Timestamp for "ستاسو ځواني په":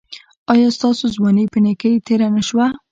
0.77-1.57